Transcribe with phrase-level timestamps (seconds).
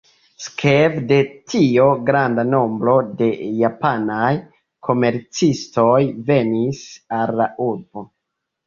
[0.43, 0.77] Sekve
[1.11, 1.19] de
[1.53, 3.29] tio granda nombro da
[3.61, 4.33] japanaj
[4.89, 5.97] komercistoj
[6.33, 6.87] venis
[7.21, 8.11] al la urbo.